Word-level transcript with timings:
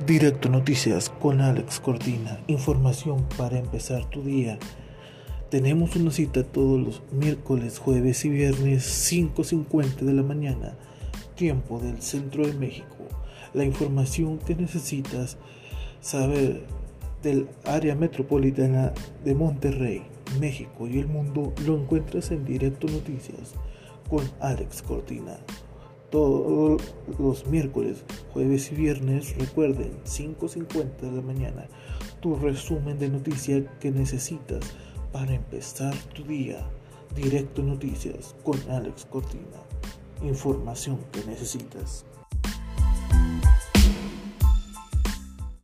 Directo 0.00 0.50
Noticias 0.50 1.08
con 1.08 1.40
Alex 1.40 1.80
Cortina. 1.80 2.38
Información 2.46 3.26
para 3.38 3.58
empezar 3.58 4.04
tu 4.10 4.22
día. 4.22 4.58
Tenemos 5.50 5.96
una 5.96 6.10
cita 6.10 6.42
todos 6.42 6.78
los 6.78 7.02
miércoles, 7.10 7.78
jueves 7.78 8.22
y 8.26 8.28
viernes 8.28 9.10
5.50 9.10 10.00
de 10.00 10.12
la 10.12 10.22
mañana, 10.22 10.76
tiempo 11.36 11.78
del 11.78 12.02
centro 12.02 12.46
de 12.46 12.52
México. 12.52 13.08
La 13.54 13.64
información 13.64 14.38
que 14.38 14.54
necesitas 14.56 15.38
saber 16.02 16.66
del 17.22 17.48
área 17.64 17.94
metropolitana 17.94 18.92
de 19.24 19.34
Monterrey, 19.34 20.02
México 20.38 20.86
y 20.86 20.98
el 20.98 21.06
mundo 21.06 21.54
lo 21.64 21.78
encuentras 21.78 22.30
en 22.30 22.44
Directo 22.44 22.88
Noticias 22.88 23.54
con 24.10 24.28
Alex 24.40 24.82
Cortina 24.82 25.38
todos 26.14 26.80
los 27.18 27.44
miércoles, 27.48 28.04
jueves 28.32 28.70
y 28.70 28.76
viernes. 28.76 29.36
Recuerden, 29.36 29.90
5.50 30.04 31.00
de 31.00 31.10
la 31.10 31.22
mañana, 31.22 31.66
tu 32.20 32.36
resumen 32.36 33.00
de 33.00 33.08
noticias 33.08 33.64
que 33.80 33.90
necesitas 33.90 34.76
para 35.10 35.34
empezar 35.34 35.92
tu 36.14 36.22
día. 36.22 36.64
Directo 37.16 37.62
Noticias 37.62 38.36
con 38.44 38.56
Alex 38.70 39.06
Cortina. 39.06 39.58
Información 40.22 40.98
que 41.10 41.24
necesitas. 41.24 42.04